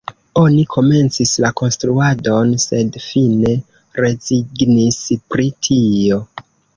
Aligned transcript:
Oni 0.41 0.61
komencis 0.75 1.33
la 1.43 1.49
konstruadon, 1.59 2.53
sed 2.63 2.97
fine 3.09 3.51
rezignis 4.05 4.97
pri 5.35 5.47
tio. 5.69 6.19